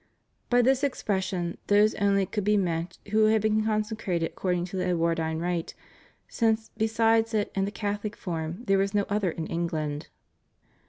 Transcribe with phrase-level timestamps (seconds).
[0.49, 4.65] By this ex pression those only could be meant who had been con secrated according
[4.65, 5.75] to the Edwardine rite,
[6.27, 10.07] since besides it and the Cathohc form there was then no other in England.